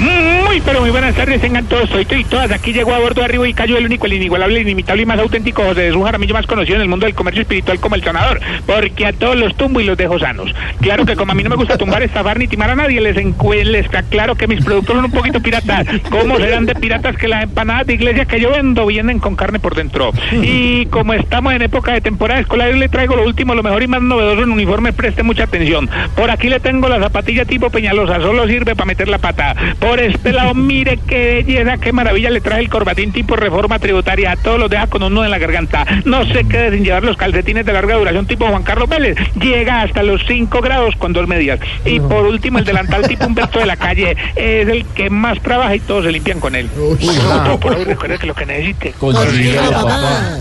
[0.00, 2.50] Muy, pero muy buenas tardes, tengan todos, soy y todas.
[2.50, 5.18] Aquí llegó a bordo arriba y cayó el único, el inigualable, el inimitable y más
[5.18, 8.02] auténtico José de su Jaramillo, más conocido en el mundo del comercio espiritual como el
[8.02, 10.52] sonador, porque a todos los tumbo y los dejo sanos.
[10.80, 13.16] Claro que como a mí no me gusta tumbar, estafar ni timar a nadie, les,
[13.16, 15.86] les está claro que mis productos son un poquito piratas.
[16.10, 19.58] ¿Cómo serán de piratas que las empanadas de iglesia que yo vendo vienen con carne
[19.58, 20.12] por dentro?
[20.32, 23.86] Y como estamos en época de temporada escolar, le traigo lo último, lo mejor y
[23.86, 25.88] más novedoso en uniforme, preste mucha atención.
[26.14, 29.54] Por aquí le tengo la zapatilla tipo Peñalosa, solo sirve para meter la pata.
[29.84, 34.32] Por este lado, mire qué belleza, qué maravilla le trae el corbatín tipo reforma tributaria.
[34.32, 35.84] A todos los deja con un nudo en la garganta.
[36.04, 39.16] No se quede sin llevar los calcetines de larga duración tipo Juan Carlos Vélez.
[39.40, 41.60] Llega hasta los 5 grados con dos medias.
[41.84, 45.74] Y por último, el delantal tipo Humberto de la calle es el que más trabaja
[45.76, 46.68] y todos se limpian con él.
[47.60, 48.94] por hoy, recuerde que lo que necesite.
[49.70, 50.38] Papá.